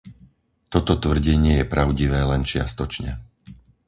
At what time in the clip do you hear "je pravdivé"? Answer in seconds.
1.61-2.21